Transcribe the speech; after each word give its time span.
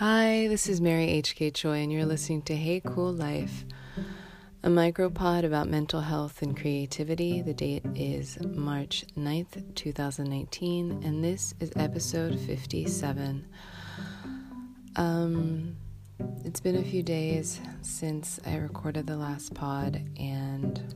Hi, 0.00 0.48
this 0.48 0.66
is 0.66 0.80
Mary 0.80 1.10
H.K. 1.10 1.50
Choi, 1.50 1.80
and 1.80 1.92
you're 1.92 2.06
listening 2.06 2.40
to 2.44 2.56
Hey 2.56 2.80
Cool 2.80 3.12
Life, 3.12 3.66
a 4.62 4.70
micropod 4.70 5.44
about 5.44 5.68
mental 5.68 6.00
health 6.00 6.40
and 6.40 6.56
creativity. 6.56 7.42
The 7.42 7.52
date 7.52 7.84
is 7.94 8.38
March 8.40 9.04
9th, 9.14 9.74
2019, 9.74 11.02
and 11.04 11.22
this 11.22 11.52
is 11.60 11.70
episode 11.76 12.40
57. 12.40 13.46
Um, 14.96 15.76
it's 16.46 16.60
been 16.60 16.76
a 16.76 16.82
few 16.82 17.02
days 17.02 17.60
since 17.82 18.40
I 18.46 18.56
recorded 18.56 19.06
the 19.06 19.18
last 19.18 19.52
pod, 19.52 20.02
and 20.18 20.94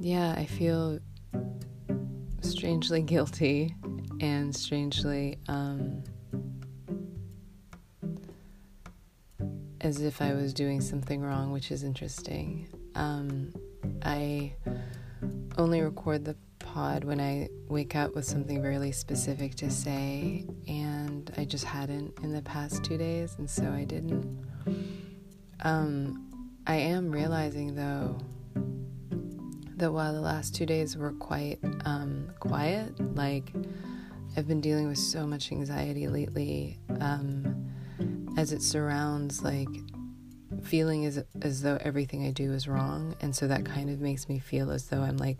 yeah, 0.00 0.34
I 0.36 0.46
feel 0.46 0.98
strangely 2.40 3.02
guilty 3.14 3.76
and 4.20 4.56
strangely 4.56 5.38
um, 5.46 6.02
as 9.86 10.00
if 10.00 10.20
I 10.20 10.34
was 10.34 10.52
doing 10.52 10.80
something 10.80 11.22
wrong, 11.22 11.52
which 11.52 11.70
is 11.70 11.84
interesting. 11.84 12.68
Um, 12.96 13.54
I 14.02 14.52
only 15.56 15.80
record 15.80 16.24
the 16.24 16.36
pod 16.58 17.04
when 17.04 17.20
I 17.20 17.48
wake 17.68 17.94
up 17.94 18.16
with 18.16 18.24
something 18.24 18.60
really 18.60 18.90
specific 18.90 19.54
to 19.56 19.70
say, 19.70 20.44
and 20.66 21.32
I 21.36 21.44
just 21.44 21.64
hadn't 21.64 22.18
in 22.24 22.32
the 22.32 22.42
past 22.42 22.82
two 22.82 22.98
days, 22.98 23.36
and 23.38 23.48
so 23.48 23.62
I 23.70 23.84
didn't. 23.84 24.44
Um, 25.60 26.32
I 26.66 26.74
am 26.74 27.12
realizing 27.12 27.76
though 27.76 28.18
that 29.76 29.92
while 29.92 30.12
the 30.12 30.20
last 30.20 30.52
two 30.52 30.66
days 30.66 30.96
were 30.96 31.12
quite 31.12 31.60
um, 31.84 32.32
quiet, 32.40 33.14
like 33.14 33.52
I've 34.36 34.48
been 34.48 34.60
dealing 34.60 34.88
with 34.88 34.98
so 34.98 35.28
much 35.28 35.52
anxiety 35.52 36.08
lately 36.08 36.80
um, 36.98 37.75
as 38.36 38.52
it 38.52 38.62
surrounds 38.62 39.42
like 39.42 39.68
feeling 40.62 41.04
as 41.04 41.22
as 41.42 41.62
though 41.62 41.78
everything 41.80 42.26
I 42.26 42.30
do 42.30 42.52
is 42.52 42.68
wrong, 42.68 43.14
and 43.20 43.34
so 43.34 43.46
that 43.48 43.64
kind 43.64 43.90
of 43.90 44.00
makes 44.00 44.28
me 44.28 44.38
feel 44.38 44.70
as 44.70 44.86
though 44.86 45.02
I'm 45.02 45.16
like 45.16 45.38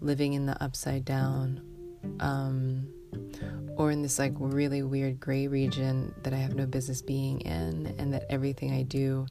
living 0.00 0.32
in 0.32 0.46
the 0.46 0.62
upside 0.62 1.04
down, 1.04 1.60
um, 2.20 2.88
or 3.76 3.90
in 3.90 4.02
this 4.02 4.18
like 4.18 4.32
really 4.36 4.82
weird 4.82 5.20
gray 5.20 5.46
region 5.48 6.14
that 6.22 6.32
I 6.32 6.36
have 6.38 6.54
no 6.54 6.66
business 6.66 7.02
being 7.02 7.40
in, 7.42 7.94
and 7.98 8.12
that 8.14 8.24
everything 8.30 8.72
I 8.72 8.82
do 8.82 9.26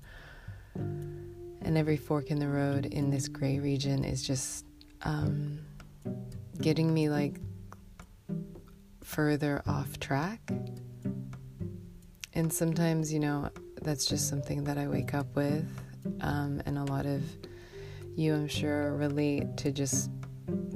and 1.68 1.78
every 1.78 1.98
fork 1.98 2.32
in 2.32 2.40
the 2.40 2.48
road 2.48 2.86
in 2.86 3.10
this 3.10 3.28
gray 3.28 3.60
region 3.60 4.06
is 4.06 4.24
just 4.24 4.66
um, 5.02 5.60
getting 6.62 6.94
me 6.94 7.10
like 7.10 7.40
further 9.04 9.62
off 9.68 10.00
track. 10.00 10.40
And 12.38 12.54
sometimes, 12.54 13.12
you 13.12 13.20
know, 13.20 13.50
that's 13.82 14.06
just 14.06 14.30
something 14.30 14.64
that 14.66 14.78
I 14.78 14.88
wake 14.88 15.16
up 15.16 15.36
with. 15.36 15.68
Um, 16.22 16.62
and 16.68 16.78
a 16.78 16.84
lot 16.84 17.08
of 17.08 17.24
you, 18.16 18.36
I'm 18.36 18.48
sure, 18.48 18.94
relate 18.94 19.58
to 19.58 19.72
just 19.72 20.12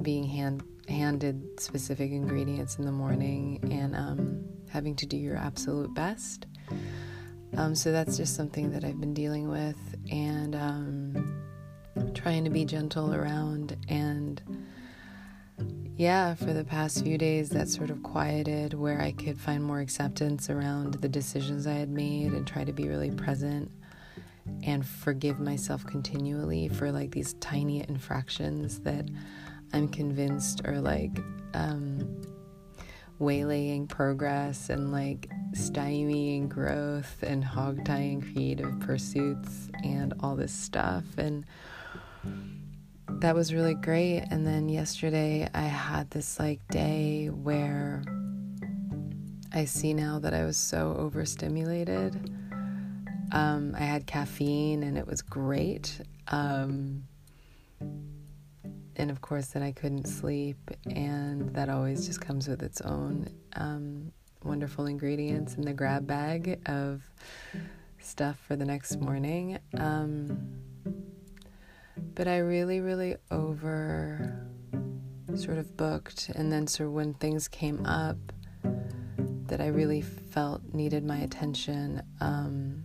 being 0.02 0.24
hand 0.24 0.64
handed 0.88 1.60
specific 1.60 2.10
ingredients 2.10 2.78
in 2.78 2.84
the 2.84 2.90
morning 2.90 3.60
and 3.70 3.94
um, 3.94 4.44
having 4.70 4.96
to 4.96 5.06
do 5.06 5.16
your 5.16 5.36
absolute 5.36 5.94
best. 5.94 6.46
Um, 7.56 7.76
so 7.76 7.92
that's 7.92 8.16
just 8.16 8.34
something 8.34 8.72
that 8.72 8.82
I've 8.82 8.98
been 8.98 9.14
dealing 9.14 9.48
with 9.48 9.78
and 10.10 10.56
um, 10.56 11.42
trying 12.12 12.42
to 12.42 12.50
be 12.50 12.64
gentle 12.64 13.14
around. 13.14 13.76
And 13.88 14.21
yeah, 16.02 16.34
for 16.34 16.52
the 16.52 16.64
past 16.64 17.04
few 17.04 17.16
days, 17.16 17.50
that 17.50 17.68
sort 17.68 17.88
of 17.88 18.02
quieted 18.02 18.74
where 18.74 19.00
I 19.00 19.12
could 19.12 19.38
find 19.38 19.62
more 19.62 19.78
acceptance 19.78 20.50
around 20.50 20.94
the 20.94 21.08
decisions 21.08 21.64
I 21.64 21.74
had 21.74 21.90
made 21.90 22.32
and 22.32 22.44
try 22.44 22.64
to 22.64 22.72
be 22.72 22.88
really 22.88 23.12
present 23.12 23.70
and 24.64 24.84
forgive 24.84 25.38
myself 25.38 25.86
continually 25.86 26.66
for 26.66 26.90
like 26.90 27.12
these 27.12 27.34
tiny 27.34 27.88
infractions 27.88 28.80
that 28.80 29.08
I'm 29.72 29.86
convinced 29.86 30.62
are 30.64 30.80
like 30.80 31.16
um, 31.54 32.20
waylaying 33.20 33.86
progress 33.86 34.70
and 34.70 34.90
like 34.90 35.30
stymieing 35.52 36.48
growth 36.48 37.22
and 37.22 37.44
hog 37.44 37.84
tying 37.84 38.22
creative 38.22 38.80
pursuits 38.80 39.70
and 39.84 40.14
all 40.18 40.34
this 40.34 40.52
stuff. 40.52 41.04
And 41.16 41.46
that 43.20 43.34
was 43.34 43.52
really 43.52 43.74
great. 43.74 44.24
And 44.30 44.46
then 44.46 44.68
yesterday 44.68 45.48
I 45.54 45.62
had 45.62 46.10
this 46.10 46.38
like 46.38 46.66
day 46.68 47.26
where 47.28 48.02
I 49.52 49.64
see 49.64 49.94
now 49.94 50.18
that 50.18 50.34
I 50.34 50.44
was 50.44 50.56
so 50.56 50.96
overstimulated. 50.98 52.14
Um, 53.32 53.74
I 53.78 53.82
had 53.84 54.06
caffeine 54.06 54.82
and 54.82 54.98
it 54.98 55.06
was 55.06 55.22
great. 55.22 56.00
Um, 56.28 57.04
and 58.96 59.10
of 59.10 59.20
course, 59.20 59.48
then 59.48 59.62
I 59.62 59.72
couldn't 59.72 60.06
sleep, 60.06 60.70
and 60.86 61.52
that 61.54 61.68
always 61.68 62.06
just 62.06 62.20
comes 62.20 62.46
with 62.46 62.62
its 62.62 62.80
own 62.82 63.28
um, 63.54 64.12
wonderful 64.44 64.86
ingredients 64.86 65.54
in 65.54 65.62
the 65.62 65.72
grab 65.72 66.06
bag 66.06 66.60
of 66.66 67.02
stuff 67.98 68.38
for 68.46 68.54
the 68.54 68.64
next 68.64 69.00
morning. 69.00 69.58
Um, 69.78 70.61
but 72.14 72.28
I 72.28 72.38
really, 72.38 72.80
really 72.80 73.16
over 73.30 74.48
sort 75.34 75.58
of 75.58 75.76
booked, 75.76 76.30
and 76.34 76.52
then 76.52 76.66
of 76.66 76.90
when 76.90 77.14
things 77.14 77.48
came 77.48 77.84
up 77.86 78.16
that 79.46 79.60
I 79.60 79.68
really 79.68 80.02
felt 80.02 80.62
needed 80.72 81.04
my 81.04 81.18
attention, 81.18 82.02
um, 82.20 82.84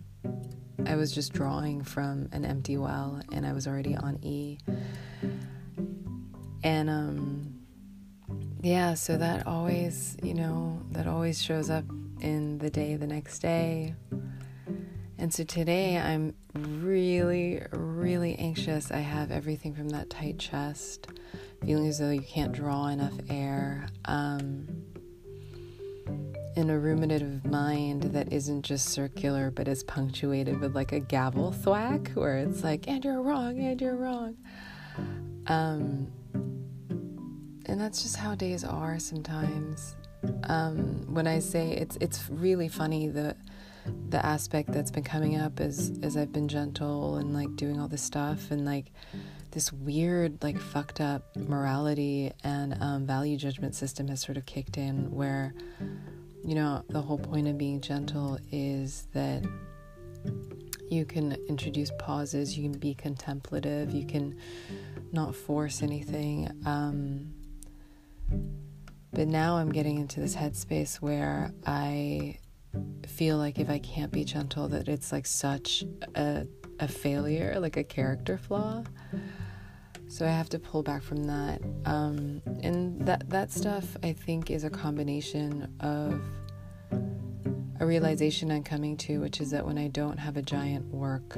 I 0.86 0.96
was 0.96 1.12
just 1.12 1.32
drawing 1.32 1.82
from 1.82 2.28
an 2.32 2.44
empty 2.44 2.76
well, 2.76 3.20
and 3.32 3.46
I 3.46 3.52
was 3.52 3.66
already 3.66 3.96
on 3.96 4.18
E. 4.22 4.58
And 6.64 6.90
um, 6.90 7.54
yeah, 8.62 8.94
so 8.94 9.16
that 9.16 9.46
always, 9.46 10.16
you 10.22 10.34
know, 10.34 10.82
that 10.92 11.06
always 11.06 11.42
shows 11.42 11.70
up 11.70 11.84
in 12.20 12.58
the 12.58 12.70
day 12.70 12.96
the 12.96 13.06
next 13.06 13.40
day. 13.40 13.94
And 15.18 15.34
so 15.34 15.42
today 15.42 15.98
I'm 15.98 16.34
really, 16.54 17.60
really 17.72 18.36
anxious. 18.36 18.92
I 18.92 18.98
have 18.98 19.32
everything 19.32 19.74
from 19.74 19.88
that 19.88 20.10
tight 20.10 20.38
chest, 20.38 21.08
feeling 21.64 21.88
as 21.88 21.98
though 21.98 22.10
you 22.10 22.22
can't 22.22 22.52
draw 22.52 22.86
enough 22.86 23.14
air, 23.28 23.88
um, 24.04 24.68
in 26.54 26.70
a 26.70 26.78
ruminative 26.78 27.44
mind 27.44 28.02
that 28.02 28.32
isn't 28.32 28.62
just 28.62 28.88
circular 28.88 29.50
but 29.50 29.68
is 29.68 29.84
punctuated 29.84 30.60
with 30.60 30.74
like 30.74 30.92
a 30.92 31.00
gavel 31.00 31.52
thwack 31.52 32.10
where 32.10 32.38
it's 32.38 32.62
like, 32.62 32.88
and 32.88 33.04
you're 33.04 33.20
wrong, 33.20 33.58
and 33.58 33.80
you're 33.80 33.96
wrong. 33.96 34.36
Um, 35.48 36.12
and 37.66 37.80
that's 37.80 38.02
just 38.02 38.16
how 38.16 38.34
days 38.34 38.64
are 38.64 38.98
sometimes. 38.98 39.96
Um, 40.44 41.06
when 41.12 41.26
I 41.28 41.38
say 41.38 41.70
it's 41.72 41.96
it's 42.00 42.28
really 42.28 42.66
funny 42.66 43.06
the 43.06 43.36
the 44.08 44.24
aspect 44.24 44.72
that's 44.72 44.90
been 44.90 45.04
coming 45.04 45.36
up 45.36 45.60
is 45.60 45.98
as 46.02 46.16
I've 46.16 46.32
been 46.32 46.48
gentle 46.48 47.16
and 47.16 47.34
like 47.34 47.54
doing 47.56 47.80
all 47.80 47.88
this 47.88 48.02
stuff 48.02 48.50
and 48.50 48.64
like 48.64 48.92
this 49.50 49.72
weird 49.72 50.42
like 50.42 50.58
fucked 50.58 51.00
up 51.00 51.34
morality 51.36 52.32
and 52.44 52.76
um, 52.80 53.06
value 53.06 53.36
judgment 53.36 53.74
system 53.74 54.08
has 54.08 54.20
sort 54.20 54.36
of 54.36 54.46
kicked 54.46 54.76
in 54.76 55.10
where 55.10 55.54
you 56.44 56.54
know 56.54 56.84
the 56.88 57.00
whole 57.00 57.18
point 57.18 57.48
of 57.48 57.56
being 57.58 57.80
gentle 57.80 58.38
is 58.52 59.06
that 59.12 59.44
you 60.90 61.04
can 61.04 61.32
introduce 61.48 61.90
pauses 61.98 62.56
you 62.56 62.68
can 62.68 62.78
be 62.78 62.94
contemplative 62.94 63.92
you 63.92 64.06
can 64.06 64.36
not 65.12 65.34
force 65.34 65.82
anything 65.82 66.50
um, 66.66 67.32
but 69.12 69.26
now 69.26 69.56
I'm 69.56 69.72
getting 69.72 69.98
into 69.98 70.20
this 70.20 70.36
headspace 70.36 70.96
where 70.96 71.52
I 71.66 72.38
feel 73.06 73.36
like 73.36 73.58
if 73.58 73.68
I 73.70 73.78
can't 73.78 74.12
be 74.12 74.24
gentle, 74.24 74.68
that 74.68 74.88
it's 74.88 75.12
like 75.12 75.26
such 75.26 75.84
a, 76.14 76.46
a 76.78 76.88
failure, 76.88 77.58
like 77.60 77.76
a 77.76 77.84
character 77.84 78.38
flaw. 78.38 78.84
So 80.08 80.26
I 80.26 80.30
have 80.30 80.48
to 80.50 80.58
pull 80.58 80.82
back 80.82 81.02
from 81.02 81.24
that. 81.24 81.60
Um, 81.84 82.40
and 82.62 83.00
that, 83.06 83.28
that 83.28 83.50
stuff, 83.50 83.96
I 84.02 84.12
think, 84.12 84.50
is 84.50 84.64
a 84.64 84.70
combination 84.70 85.74
of 85.80 86.20
a 87.80 87.86
realization 87.86 88.50
I'm 88.50 88.64
coming 88.64 88.96
to, 88.98 89.20
which 89.20 89.40
is 89.40 89.50
that 89.50 89.66
when 89.66 89.78
I 89.78 89.88
don't 89.88 90.18
have 90.18 90.36
a 90.36 90.42
giant 90.42 90.86
work 90.92 91.36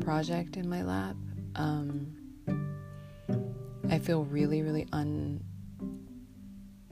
project 0.00 0.56
in 0.56 0.68
my 0.68 0.82
lap, 0.82 1.16
um, 1.56 2.14
I 3.90 3.98
feel 3.98 4.24
really, 4.24 4.62
really 4.62 4.86
un 4.92 5.42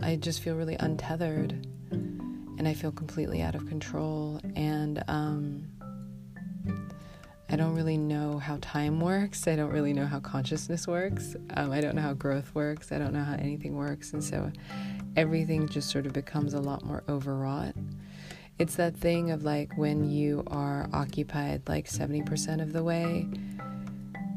I 0.02 0.16
just 0.16 0.40
feel 0.40 0.56
really 0.56 0.76
untethered 0.78 1.66
and 2.58 2.66
I 2.66 2.74
feel 2.74 2.92
completely 2.92 3.42
out 3.42 3.54
of 3.54 3.66
control. 3.66 4.40
And 4.54 5.02
um, 5.08 5.64
I 7.48 7.56
don't 7.56 7.74
really 7.74 7.96
know 7.96 8.38
how 8.38 8.58
time 8.60 9.00
works. 9.00 9.46
I 9.46 9.54
don't 9.54 9.70
really 9.70 9.92
know 9.92 10.06
how 10.06 10.20
consciousness 10.20 10.86
works. 10.86 11.36
Um, 11.54 11.70
I 11.70 11.80
don't 11.80 11.94
know 11.94 12.02
how 12.02 12.14
growth 12.14 12.54
works. 12.54 12.90
I 12.90 12.98
don't 12.98 13.12
know 13.12 13.22
how 13.22 13.34
anything 13.34 13.76
works. 13.76 14.12
And 14.12 14.22
so 14.22 14.50
everything 15.16 15.68
just 15.68 15.90
sort 15.90 16.06
of 16.06 16.12
becomes 16.12 16.54
a 16.54 16.60
lot 16.60 16.84
more 16.84 17.04
overwrought. 17.08 17.74
It's 18.58 18.76
that 18.76 18.96
thing 18.96 19.30
of 19.30 19.44
like 19.44 19.76
when 19.76 20.10
you 20.10 20.42
are 20.46 20.88
occupied 20.92 21.62
like 21.68 21.86
70% 21.86 22.62
of 22.62 22.72
the 22.72 22.82
way, 22.82 23.28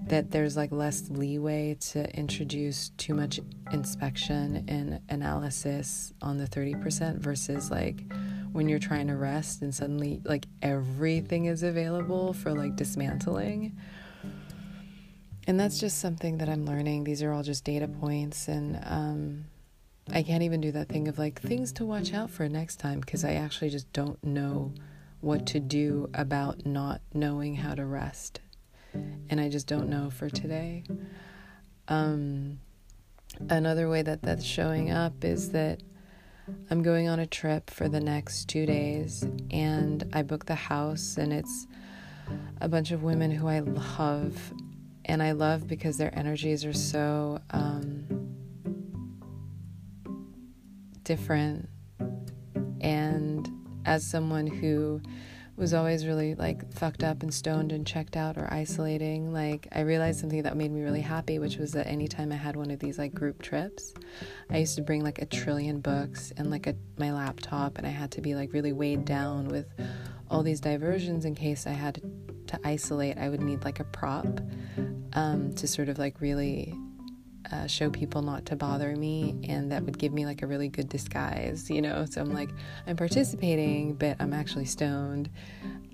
that 0.09 0.31
there's 0.31 0.57
like 0.57 0.71
less 0.71 1.09
leeway 1.09 1.75
to 1.79 2.09
introduce 2.17 2.89
too 2.97 3.13
much 3.13 3.39
inspection 3.71 4.65
and 4.67 4.99
analysis 5.09 6.13
on 6.21 6.37
the 6.37 6.45
30% 6.45 7.19
versus 7.19 7.71
like 7.71 8.03
when 8.51 8.67
you're 8.67 8.79
trying 8.79 9.07
to 9.07 9.15
rest 9.15 9.61
and 9.61 9.73
suddenly 9.73 10.19
like 10.25 10.47
everything 10.61 11.45
is 11.45 11.63
available 11.63 12.33
for 12.33 12.53
like 12.53 12.75
dismantling. 12.75 13.77
And 15.47 15.59
that's 15.59 15.79
just 15.79 15.99
something 15.99 16.39
that 16.39 16.49
I'm 16.49 16.65
learning. 16.65 17.03
These 17.03 17.23
are 17.23 17.31
all 17.31 17.43
just 17.43 17.63
data 17.63 17.87
points 17.87 18.47
and 18.47 18.79
um 18.83 19.45
I 20.11 20.23
can't 20.23 20.41
even 20.41 20.59
do 20.59 20.71
that 20.71 20.89
thing 20.89 21.07
of 21.07 21.19
like 21.19 21.39
things 21.39 21.71
to 21.73 21.85
watch 21.85 22.15
out 22.15 22.31
for 22.31 22.49
next 22.49 22.77
time 22.77 22.99
because 22.99 23.23
I 23.23 23.33
actually 23.33 23.69
just 23.69 23.93
don't 23.93 24.21
know 24.23 24.73
what 25.21 25.45
to 25.47 25.59
do 25.59 26.09
about 26.15 26.65
not 26.65 27.01
knowing 27.13 27.55
how 27.55 27.75
to 27.75 27.85
rest. 27.85 28.39
And 28.93 29.39
I 29.39 29.49
just 29.49 29.67
don't 29.67 29.89
know 29.89 30.09
for 30.09 30.29
today. 30.29 30.83
Um, 31.87 32.59
another 33.49 33.89
way 33.89 34.01
that 34.01 34.21
that's 34.21 34.43
showing 34.43 34.91
up 34.91 35.23
is 35.23 35.51
that 35.51 35.81
I'm 36.69 36.81
going 36.81 37.07
on 37.07 37.19
a 37.19 37.27
trip 37.27 37.69
for 37.69 37.87
the 37.87 37.99
next 37.99 38.49
two 38.49 38.65
days 38.65 39.23
and 39.51 40.03
I 40.13 40.23
booked 40.23 40.47
the 40.47 40.55
house 40.55 41.17
and 41.17 41.31
it's 41.31 41.67
a 42.61 42.67
bunch 42.67 42.91
of 42.91 43.03
women 43.03 43.31
who 43.31 43.47
I 43.47 43.59
love 43.59 44.53
and 45.05 45.23
I 45.23 45.31
love 45.31 45.67
because 45.67 45.97
their 45.97 46.15
energies 46.17 46.63
are 46.65 46.73
so 46.73 47.39
um, 47.49 48.05
different. 51.03 51.67
And 52.81 53.49
as 53.85 54.05
someone 54.05 54.45
who 54.45 55.01
was 55.59 55.73
always 55.73 56.07
really 56.07 56.35
like 56.35 56.71
fucked 56.71 57.03
up 57.03 57.21
and 57.21 57.33
stoned 57.33 57.73
and 57.73 57.85
checked 57.85 58.15
out 58.15 58.37
or 58.37 58.47
isolating, 58.51 59.33
like 59.33 59.67
I 59.73 59.81
realized 59.81 60.21
something 60.21 60.41
that 60.43 60.55
made 60.55 60.71
me 60.71 60.81
really 60.81 61.01
happy, 61.01 61.37
which 61.37 61.57
was 61.57 61.73
that 61.73 61.85
anytime 61.85 62.31
I 62.31 62.35
had 62.35 62.55
one 62.55 62.71
of 62.71 62.79
these 62.79 62.97
like 62.97 63.13
group 63.13 63.41
trips, 63.41 63.93
I 64.49 64.59
used 64.59 64.77
to 64.77 64.81
bring 64.81 65.03
like 65.03 65.21
a 65.21 65.25
trillion 65.25 65.81
books 65.81 66.31
and 66.37 66.49
like 66.49 66.65
a 66.65 66.75
my 66.97 67.11
laptop 67.11 67.77
and 67.77 67.85
I 67.85 67.89
had 67.89 68.11
to 68.11 68.21
be 68.21 68.35
like 68.35 68.53
really 68.53 68.71
weighed 68.71 69.03
down 69.03 69.49
with 69.49 69.67
all 70.29 70.43
these 70.43 70.61
diversions 70.61 71.25
in 71.25 71.35
case 71.35 71.67
I 71.67 71.73
had 71.73 72.01
to 72.47 72.59
isolate. 72.63 73.17
I 73.17 73.27
would 73.27 73.41
need 73.41 73.65
like 73.65 73.81
a 73.81 73.85
prop 73.85 74.39
um, 75.13 75.53
to 75.55 75.67
sort 75.67 75.89
of 75.89 75.99
like 75.99 76.21
really 76.21 76.73
uh, 77.51 77.67
show 77.67 77.89
people 77.89 78.21
not 78.21 78.45
to 78.47 78.55
bother 78.55 78.95
me, 78.95 79.35
and 79.47 79.71
that 79.71 79.83
would 79.83 79.97
give 79.97 80.13
me 80.13 80.25
like 80.25 80.41
a 80.41 80.47
really 80.47 80.67
good 80.67 80.89
disguise, 80.89 81.69
you 81.69 81.81
know. 81.81 82.05
So 82.05 82.21
I'm 82.21 82.33
like, 82.33 82.49
I'm 82.87 82.95
participating, 82.95 83.95
but 83.95 84.17
I'm 84.19 84.33
actually 84.33 84.65
stoned. 84.65 85.29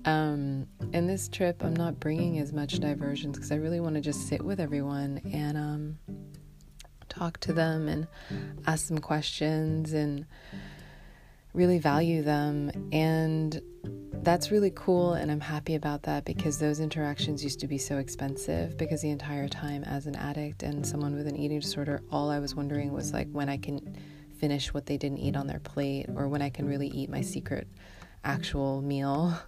Um, 0.04 0.66
and 0.92 1.08
this 1.08 1.28
trip, 1.28 1.64
I'm 1.64 1.74
not 1.74 1.98
bringing 1.98 2.38
as 2.38 2.52
much 2.52 2.78
diversions 2.78 3.36
because 3.36 3.50
I 3.50 3.56
really 3.56 3.80
want 3.80 3.96
to 3.96 4.00
just 4.00 4.28
sit 4.28 4.42
with 4.42 4.60
everyone 4.60 5.20
and 5.32 5.56
um, 5.56 5.98
talk 7.08 7.38
to 7.40 7.52
them 7.52 7.88
and 7.88 8.06
ask 8.66 8.88
them 8.88 8.98
questions 8.98 9.92
and 9.92 10.26
really 11.54 11.78
value 11.78 12.22
them. 12.22 12.70
And 12.92 13.60
that's 14.22 14.50
really 14.50 14.72
cool 14.74 15.14
and 15.14 15.30
I'm 15.30 15.40
happy 15.40 15.74
about 15.74 16.02
that 16.04 16.24
because 16.24 16.58
those 16.58 16.80
interactions 16.80 17.44
used 17.44 17.60
to 17.60 17.68
be 17.68 17.78
so 17.78 17.98
expensive 17.98 18.76
because 18.76 19.02
the 19.02 19.10
entire 19.10 19.48
time 19.48 19.84
as 19.84 20.06
an 20.06 20.16
addict 20.16 20.62
and 20.62 20.86
someone 20.86 21.14
with 21.14 21.26
an 21.26 21.36
eating 21.36 21.60
disorder 21.60 22.02
all 22.10 22.30
I 22.30 22.38
was 22.38 22.54
wondering 22.54 22.92
was 22.92 23.12
like 23.12 23.28
when 23.30 23.48
I 23.48 23.56
can 23.56 23.96
finish 24.38 24.74
what 24.74 24.86
they 24.86 24.96
didn't 24.96 25.18
eat 25.18 25.36
on 25.36 25.46
their 25.46 25.60
plate 25.60 26.06
or 26.14 26.28
when 26.28 26.42
I 26.42 26.50
can 26.50 26.66
really 26.66 26.88
eat 26.88 27.08
my 27.08 27.20
secret 27.20 27.68
actual 28.24 28.82
meal 28.82 29.38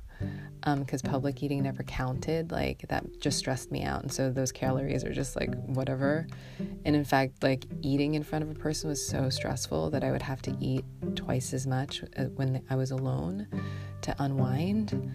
because 0.77 1.05
um, 1.05 1.11
public 1.11 1.43
eating 1.43 1.63
never 1.63 1.83
counted 1.83 2.51
like 2.51 2.85
that 2.89 3.05
just 3.21 3.39
stressed 3.39 3.71
me 3.71 3.85
out. 3.85 4.03
And 4.03 4.13
so 4.13 4.31
those 4.31 4.53
calories 4.53 5.05
are 5.05 5.13
just 5.13 5.37
like 5.37 5.55
whatever. 5.67 6.27
And 6.85 6.97
in 6.97 7.05
fact 7.05 7.43
like 7.43 7.65
eating 7.83 8.15
in 8.15 8.23
front 8.23 8.45
of 8.45 8.51
a 8.51 8.55
person 8.55 8.89
was 8.89 9.07
so 9.07 9.31
stressful 9.31 9.91
that 9.91 10.05
i 10.05 10.11
would 10.11 10.23
have 10.23 10.43
to 10.43 10.57
eat 10.61 10.85
twice 11.15 11.53
as 11.53 11.67
much 11.67 12.03
uh, 12.17 12.25
when 12.25 12.63
i 12.71 12.77
was 12.77 12.91
alone 12.91 13.47
to 14.03 14.15
unwind. 14.19 15.13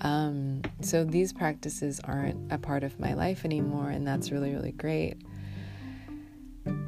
Um, 0.00 0.62
so 0.80 1.04
these 1.04 1.32
practices 1.32 2.00
aren't 2.04 2.52
a 2.52 2.58
part 2.58 2.82
of 2.82 2.98
my 2.98 3.14
life 3.14 3.44
anymore 3.44 3.90
and 3.90 4.06
that's 4.06 4.30
really 4.30 4.52
really 4.52 4.72
great. 4.72 5.16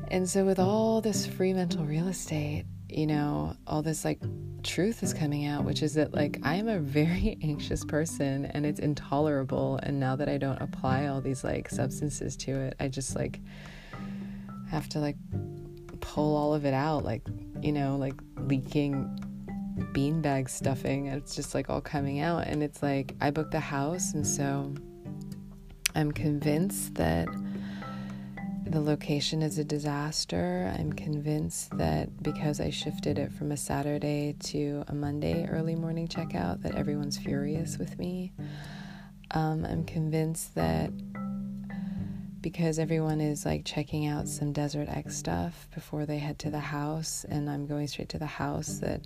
And 0.08 0.28
so 0.28 0.44
with 0.44 0.58
all 0.58 1.00
this 1.00 1.26
free 1.26 1.54
mental 1.54 1.84
real 1.84 2.08
estate 2.08 2.64
you 2.96 3.06
know, 3.06 3.56
all 3.66 3.82
this 3.82 4.04
like 4.04 4.20
truth 4.62 5.02
is 5.02 5.12
coming 5.12 5.46
out, 5.46 5.64
which 5.64 5.82
is 5.82 5.94
that 5.94 6.14
like 6.14 6.38
I 6.42 6.54
am 6.56 6.68
a 6.68 6.78
very 6.78 7.36
anxious 7.42 7.84
person 7.84 8.46
and 8.46 8.64
it's 8.64 8.80
intolerable. 8.80 9.78
And 9.82 9.98
now 9.98 10.16
that 10.16 10.28
I 10.28 10.38
don't 10.38 10.60
apply 10.60 11.06
all 11.06 11.20
these 11.20 11.44
like 11.44 11.68
substances 11.68 12.36
to 12.38 12.52
it, 12.52 12.74
I 12.80 12.88
just 12.88 13.16
like 13.16 13.40
have 14.70 14.88
to 14.90 14.98
like 14.98 15.16
pull 16.00 16.36
all 16.36 16.54
of 16.54 16.64
it 16.64 16.74
out, 16.74 17.04
like, 17.04 17.22
you 17.60 17.72
know, 17.72 17.96
like 17.96 18.14
leaking 18.36 19.18
beanbag 19.92 20.48
stuffing. 20.48 21.06
It's 21.06 21.34
just 21.34 21.54
like 21.54 21.70
all 21.70 21.80
coming 21.80 22.20
out. 22.20 22.46
And 22.46 22.62
it's 22.62 22.82
like 22.82 23.14
I 23.20 23.30
booked 23.30 23.52
the 23.52 23.60
house. 23.60 24.14
And 24.14 24.26
so 24.26 24.74
I'm 25.94 26.12
convinced 26.12 26.94
that 26.94 27.28
the 28.72 28.80
location 28.80 29.42
is 29.42 29.58
a 29.58 29.64
disaster. 29.64 30.74
I'm 30.78 30.94
convinced 30.94 31.76
that 31.76 32.22
because 32.22 32.58
I 32.58 32.70
shifted 32.70 33.18
it 33.18 33.30
from 33.30 33.52
a 33.52 33.56
Saturday 33.56 34.34
to 34.44 34.84
a 34.88 34.94
Monday 34.94 35.46
early 35.46 35.74
morning 35.74 36.08
checkout, 36.08 36.62
that 36.62 36.74
everyone's 36.74 37.18
furious 37.18 37.76
with 37.76 37.98
me. 37.98 38.32
Um, 39.32 39.66
I'm 39.66 39.84
convinced 39.84 40.54
that 40.54 40.90
because 42.40 42.78
everyone 42.78 43.20
is 43.20 43.44
like 43.44 43.64
checking 43.66 44.06
out 44.06 44.26
some 44.26 44.52
Desert 44.52 44.88
X 44.88 45.16
stuff 45.16 45.68
before 45.74 46.06
they 46.06 46.18
head 46.18 46.38
to 46.40 46.50
the 46.50 46.58
house, 46.58 47.24
and 47.28 47.50
I'm 47.50 47.66
going 47.66 47.86
straight 47.88 48.08
to 48.10 48.18
the 48.18 48.26
house, 48.26 48.78
that 48.78 49.02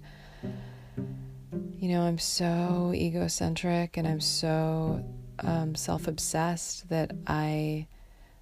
you 1.79 1.89
know, 1.89 2.03
I'm 2.03 2.19
so 2.19 2.93
egocentric 2.95 3.97
and 3.97 4.07
I'm 4.07 4.21
so 4.21 5.05
um, 5.41 5.75
self 5.75 6.07
obsessed 6.07 6.89
that 6.89 7.13
I 7.27 7.89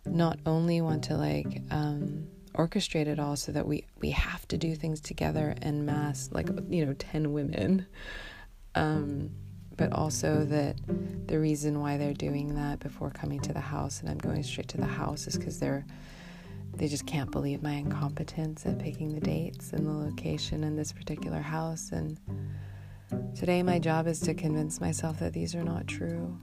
not 0.07 0.39
only 0.47 0.81
want 0.81 1.05
to 1.05 1.17
like 1.17 1.63
um, 1.71 2.27
orchestrate 2.55 3.07
it 3.07 3.19
all 3.19 3.37
so 3.37 3.53
that 3.53 3.67
we 3.67 3.85
we 4.01 4.11
have 4.11 4.47
to 4.49 4.57
do 4.57 4.75
things 4.75 5.01
together 5.01 5.55
and 5.63 5.87
mass 5.87 6.29
like 6.33 6.49
you 6.69 6.85
know, 6.87 6.95
ten 6.95 7.33
women, 7.33 7.87
um, 8.75 9.31
but 9.77 9.93
also 9.93 10.45
that 10.45 10.77
the 11.27 11.39
reason 11.39 11.81
why 11.81 11.97
they're 11.97 12.15
doing 12.15 12.55
that 12.55 12.81
before 12.81 13.11
coming 13.11 13.41
to 13.41 13.53
the 13.53 13.61
house, 13.61 14.01
and 14.01 14.09
I'm 14.09 14.19
going 14.19 14.43
straight 14.43 14.69
to 14.69 14.77
the 14.77 14.87
house, 14.87 15.27
is 15.27 15.37
because 15.37 15.59
they're 15.59 15.85
they 16.77 16.89
just 16.89 17.07
can't 17.07 17.31
believe 17.31 17.63
my 17.63 17.73
incompetence 17.73 18.67
at 18.67 18.79
picking 18.79 19.15
the 19.15 19.21
dates 19.21 19.73
and 19.73 19.87
the 19.87 19.93
location 19.93 20.65
in 20.65 20.75
this 20.77 20.93
particular 20.93 21.41
house. 21.41 21.91
And 21.93 22.19
today 23.37 23.63
my 23.63 23.79
job 23.79 24.09
is 24.09 24.19
to 24.21 24.35
convince 24.35 24.81
myself 24.81 25.21
that 25.21 25.33
these 25.33 25.55
are 25.55 25.63
not 25.63 25.87
true 25.87 26.37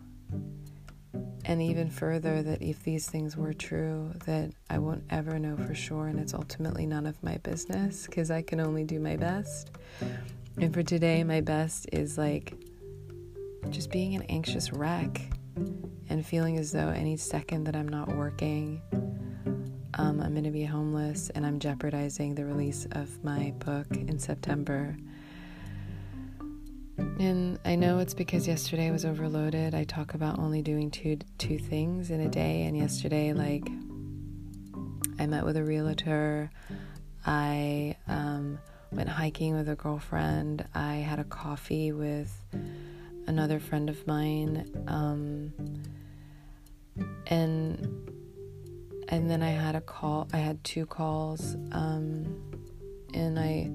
and 1.45 1.61
even 1.61 1.89
further 1.89 2.41
that 2.43 2.61
if 2.61 2.83
these 2.83 3.09
things 3.09 3.35
were 3.35 3.53
true 3.53 4.11
that 4.25 4.51
i 4.69 4.77
won't 4.77 5.03
ever 5.09 5.39
know 5.39 5.57
for 5.57 5.73
sure 5.73 6.07
and 6.07 6.19
it's 6.19 6.33
ultimately 6.33 6.85
none 6.85 7.05
of 7.05 7.21
my 7.23 7.37
business 7.37 8.05
because 8.05 8.31
i 8.31 8.41
can 8.41 8.59
only 8.59 8.83
do 8.83 8.99
my 8.99 9.15
best. 9.15 9.71
And 10.57 10.73
for 10.73 10.83
today 10.83 11.23
my 11.23 11.41
best 11.41 11.87
is 11.91 12.17
like 12.17 12.53
just 13.69 13.91
being 13.91 14.15
an 14.15 14.23
anxious 14.23 14.71
wreck 14.73 15.21
and 16.09 16.25
feeling 16.25 16.57
as 16.57 16.71
though 16.71 16.89
any 16.89 17.15
second 17.17 17.63
that 17.65 17.75
i'm 17.75 17.87
not 17.87 18.09
working 18.15 18.81
um, 19.95 20.19
i'm 20.21 20.31
going 20.31 20.43
to 20.43 20.51
be 20.51 20.63
homeless 20.63 21.29
and 21.31 21.45
i'm 21.45 21.59
jeopardizing 21.59 22.35
the 22.35 22.45
release 22.45 22.87
of 22.91 23.23
my 23.23 23.53
book 23.59 23.87
in 23.91 24.19
september 24.19 24.95
and 27.19 27.59
I 27.65 27.75
know 27.75 27.99
it's 27.99 28.13
because 28.13 28.47
yesterday 28.47 28.91
was 28.91 29.05
overloaded. 29.05 29.73
I 29.73 29.83
talk 29.83 30.13
about 30.13 30.39
only 30.39 30.61
doing 30.61 30.91
two 30.91 31.17
two 31.37 31.57
things 31.57 32.11
in 32.11 32.21
a 32.21 32.29
day 32.29 32.63
and 32.63 32.77
yesterday 32.77 33.33
like 33.33 33.67
I 35.19 35.25
met 35.27 35.45
with 35.45 35.57
a 35.57 35.63
realtor. 35.63 36.49
I 37.25 37.95
um, 38.07 38.59
went 38.91 39.09
hiking 39.09 39.55
with 39.55 39.69
a 39.69 39.75
girlfriend. 39.75 40.65
I 40.73 40.95
had 40.95 41.19
a 41.19 41.23
coffee 41.23 41.91
with 41.91 42.31
another 43.27 43.59
friend 43.59 43.89
of 43.89 44.05
mine. 44.07 44.65
Um, 44.87 45.53
and 47.27 47.87
and 49.09 49.29
then 49.29 49.43
I 49.43 49.49
had 49.49 49.75
a 49.75 49.81
call. 49.81 50.27
I 50.33 50.37
had 50.37 50.63
two 50.63 50.85
calls, 50.85 51.55
um, 51.71 52.41
and 53.13 53.37
I 53.37 53.69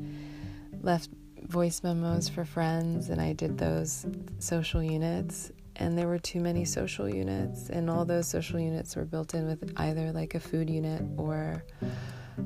left 0.83 1.11
voice 1.49 1.83
memos 1.83 2.29
for 2.29 2.45
friends 2.45 3.09
and 3.09 3.21
I 3.21 3.33
did 3.33 3.59
those 3.59 4.07
social 4.39 4.83
units 4.83 5.53
and 5.77 5.97
there 5.97 6.09
were 6.09 6.19
too 6.19 6.41
many 6.41 6.65
social 6.65 7.09
units 7.09 7.69
and 7.69 7.91
all 7.91 8.05
those 8.05 8.27
social 8.27 8.59
units 8.59 8.97
were 8.97 9.05
built 9.05 9.35
in 9.35 9.47
with 9.47 9.73
either 9.77 10.13
like 10.13 10.35
a 10.35 10.41
food 10.41 10.71
unit 10.71 11.03
or 11.17 11.65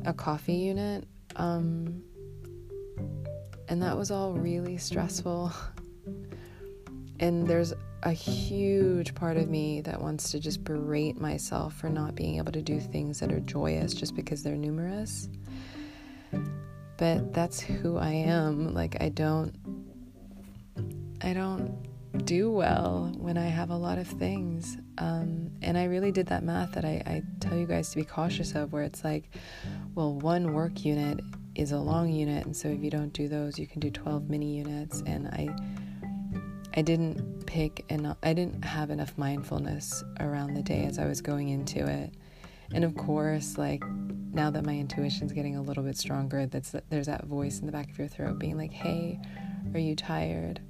a 0.04 0.12
coffee 0.12 0.54
unit 0.54 1.04
um, 1.36 2.02
and 3.70 3.80
that 3.82 3.96
was 3.96 4.10
all 4.10 4.32
really 4.34 4.76
stressful. 4.76 5.52
and 7.20 7.46
there's 7.46 7.72
a 8.02 8.10
huge 8.10 9.14
part 9.14 9.36
of 9.36 9.48
me 9.48 9.80
that 9.82 10.00
wants 10.00 10.32
to 10.32 10.40
just 10.40 10.64
berate 10.64 11.20
myself 11.20 11.74
for 11.74 11.88
not 11.88 12.14
being 12.16 12.38
able 12.38 12.50
to 12.50 12.62
do 12.62 12.80
things 12.80 13.20
that 13.20 13.30
are 13.30 13.40
joyous 13.40 13.94
just 13.94 14.16
because 14.16 14.42
they're 14.42 14.56
numerous. 14.56 15.28
But 17.00 17.32
that's 17.32 17.58
who 17.58 17.96
I 17.96 18.10
am. 18.12 18.74
Like 18.74 18.98
I 19.00 19.08
don't 19.08 19.54
I 21.22 21.32
don't 21.32 21.78
do 22.26 22.50
well 22.50 23.10
when 23.16 23.38
I 23.38 23.46
have 23.46 23.70
a 23.70 23.76
lot 23.76 23.96
of 23.96 24.06
things. 24.06 24.76
Um, 24.98 25.50
and 25.62 25.78
I 25.78 25.84
really 25.84 26.12
did 26.12 26.26
that 26.26 26.42
math 26.42 26.72
that 26.72 26.84
I, 26.84 27.02
I 27.06 27.22
tell 27.40 27.56
you 27.56 27.64
guys 27.64 27.88
to 27.90 27.96
be 27.96 28.04
cautious 28.04 28.54
of, 28.54 28.74
where 28.74 28.82
it's 28.82 29.02
like, 29.02 29.30
well, 29.94 30.14
one 30.14 30.52
work 30.52 30.84
unit 30.84 31.20
is 31.54 31.72
a 31.72 31.78
long 31.78 32.10
unit, 32.10 32.44
and 32.44 32.54
so 32.54 32.68
if 32.68 32.82
you 32.82 32.90
don't 32.90 33.14
do 33.14 33.28
those, 33.28 33.58
you 33.58 33.66
can 33.66 33.80
do 33.80 33.90
12 33.90 34.28
mini 34.28 34.56
units. 34.58 35.02
And 35.06 35.28
I, 35.28 35.48
I 36.76 36.82
didn't 36.82 37.46
pick 37.46 37.86
and 37.88 38.14
I 38.22 38.34
didn't 38.34 38.62
have 38.62 38.90
enough 38.90 39.16
mindfulness 39.16 40.04
around 40.20 40.54
the 40.54 40.62
day 40.62 40.84
as 40.84 40.98
I 40.98 41.06
was 41.06 41.22
going 41.22 41.48
into 41.48 41.86
it. 41.86 42.12
And 42.74 42.84
of 42.84 42.94
course, 42.94 43.56
like 43.56 43.82
now 44.32 44.50
that 44.50 44.64
my 44.64 44.74
intuition's 44.74 45.32
getting 45.32 45.56
a 45.56 45.62
little 45.62 45.82
bit 45.82 45.96
stronger, 45.96 46.46
that's 46.46 46.74
there's 46.88 47.06
that 47.06 47.24
voice 47.24 47.60
in 47.60 47.66
the 47.66 47.72
back 47.72 47.90
of 47.90 47.98
your 47.98 48.08
throat 48.08 48.38
being 48.38 48.56
like, 48.56 48.72
"Hey, 48.72 49.20
are 49.74 49.80
you 49.80 49.94
tired?" 49.96 50.60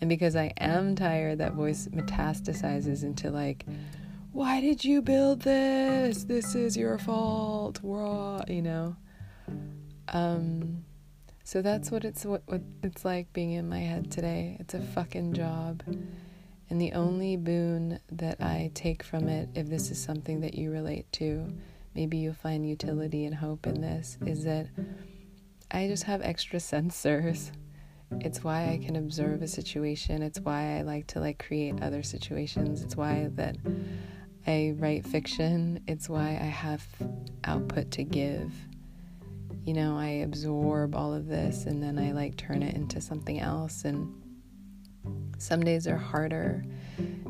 And 0.00 0.08
because 0.08 0.36
I 0.36 0.52
am 0.58 0.96
tired, 0.96 1.38
that 1.38 1.54
voice 1.54 1.88
metastasizes 1.88 3.02
into 3.02 3.30
like, 3.30 3.64
why 4.34 4.60
did 4.60 4.84
you 4.84 5.00
build 5.00 5.42
this? 5.42 6.24
This 6.24 6.56
is 6.56 6.76
your 6.76 6.98
fault. 6.98 7.78
Raw, 7.82 8.42
you 8.48 8.62
know. 8.62 8.96
Um, 10.08 10.84
so 11.44 11.62
that's 11.62 11.90
what 11.90 12.04
it's 12.04 12.24
what, 12.24 12.42
what 12.46 12.62
it's 12.82 13.04
like 13.04 13.32
being 13.32 13.52
in 13.52 13.68
my 13.68 13.78
head 13.78 14.10
today. 14.10 14.56
It's 14.58 14.74
a 14.74 14.80
fucking 14.80 15.34
job. 15.34 15.84
And 16.68 16.80
the 16.80 16.92
only 16.94 17.36
boon 17.36 18.00
that 18.10 18.40
I 18.40 18.72
take 18.74 19.04
from 19.04 19.28
it, 19.28 19.50
if 19.54 19.68
this 19.68 19.92
is 19.92 20.02
something 20.02 20.40
that 20.40 20.54
you 20.54 20.72
relate 20.72 21.10
to, 21.12 21.52
maybe 21.94 22.18
you'll 22.18 22.34
find 22.34 22.68
utility 22.68 23.24
and 23.24 23.34
hope 23.34 23.66
in 23.66 23.80
this, 23.80 24.18
is 24.26 24.44
that 24.44 24.66
I 25.70 25.86
just 25.88 26.04
have 26.04 26.22
extra 26.22 26.58
sensors. 26.60 27.50
It's 28.20 28.44
why 28.44 28.68
I 28.68 28.78
can 28.84 28.96
observe 28.96 29.42
a 29.42 29.48
situation. 29.48 30.22
It's 30.22 30.40
why 30.40 30.78
I 30.78 30.82
like 30.82 31.06
to 31.08 31.20
like 31.20 31.44
create 31.44 31.82
other 31.82 32.02
situations. 32.02 32.82
It's 32.82 32.96
why 32.96 33.28
that 33.34 33.56
I 34.46 34.74
write 34.78 35.06
fiction. 35.06 35.80
It's 35.88 36.08
why 36.08 36.38
I 36.40 36.46
have 36.46 36.86
output 37.44 37.90
to 37.92 38.04
give. 38.04 38.52
You 39.64 39.72
know, 39.72 39.96
I 39.96 40.08
absorb 40.08 40.94
all 40.94 41.14
of 41.14 41.26
this 41.26 41.64
and 41.64 41.82
then 41.82 41.98
I 41.98 42.12
like 42.12 42.36
turn 42.36 42.62
it 42.62 42.76
into 42.76 43.00
something 43.00 43.40
else 43.40 43.84
and 43.84 44.14
some 45.38 45.62
days 45.62 45.86
are 45.86 45.96
harder 45.96 46.64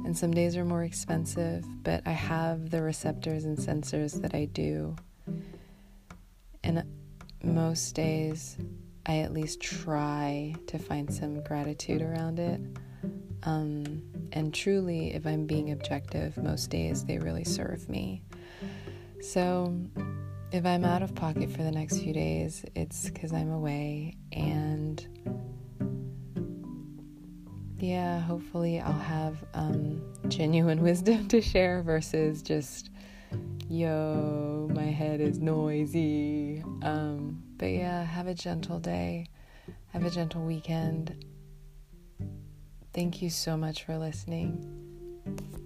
and 0.04 0.16
some 0.16 0.32
days 0.32 0.56
are 0.56 0.64
more 0.64 0.84
expensive, 0.84 1.64
but 1.82 2.02
I 2.06 2.12
have 2.12 2.70
the 2.70 2.82
receptors 2.82 3.44
and 3.44 3.56
sensors 3.56 4.20
that 4.20 4.34
I 4.34 4.44
do. 4.46 4.96
And 6.62 6.84
most 7.42 7.94
days 7.94 8.56
I 9.06 9.18
at 9.18 9.32
least 9.32 9.60
try 9.60 10.54
to 10.66 10.78
find 10.78 11.12
some 11.12 11.42
gratitude 11.42 12.02
around 12.02 12.38
it. 12.38 12.60
Um, 13.42 14.02
and 14.32 14.52
truly, 14.54 15.14
if 15.14 15.26
I'm 15.26 15.46
being 15.46 15.70
objective, 15.70 16.36
most 16.36 16.70
days 16.70 17.04
they 17.04 17.18
really 17.18 17.44
serve 17.44 17.88
me. 17.88 18.22
So, 19.20 19.74
if 20.52 20.64
I'm 20.64 20.84
out 20.84 21.02
of 21.02 21.14
pocket 21.14 21.50
for 21.50 21.62
the 21.62 21.70
next 21.70 21.98
few 21.98 22.12
days, 22.12 22.64
it's 22.74 23.10
because 23.10 23.32
I'm 23.32 23.50
away. 23.50 24.16
And 24.32 25.06
yeah, 27.78 28.20
hopefully, 28.20 28.80
I'll 28.80 28.92
have 28.92 29.36
um, 29.54 30.02
genuine 30.28 30.82
wisdom 30.82 31.28
to 31.28 31.40
share 31.40 31.82
versus 31.82 32.42
just, 32.42 32.90
yo, 33.68 34.68
my 34.72 34.84
head 34.84 35.20
is 35.20 35.38
noisy. 35.38 36.62
Um, 36.82 37.42
but 37.58 37.70
yeah, 37.70 38.04
have 38.04 38.26
a 38.26 38.34
gentle 38.34 38.78
day. 38.78 39.28
Have 39.92 40.04
a 40.04 40.10
gentle 40.10 40.44
weekend. 40.44 41.24
Thank 42.92 43.22
you 43.22 43.30
so 43.30 43.56
much 43.56 43.84
for 43.84 43.98
listening. 43.98 45.60